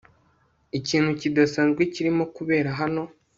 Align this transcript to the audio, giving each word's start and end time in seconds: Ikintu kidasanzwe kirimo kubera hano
Ikintu 0.79 1.09
kidasanzwe 1.21 1.81
kirimo 1.93 2.23
kubera 2.35 2.69
hano 2.79 3.01